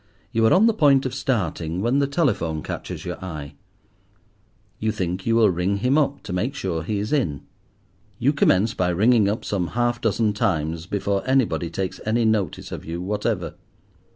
[0.31, 3.53] You are on the point of starting when the telephone catches your eye.
[4.79, 7.43] You think you will ring him up to make sure he is in.
[8.17, 12.83] You commence by ringing up some half dozen times before anybody takes any notice of
[12.83, 13.53] you whatever.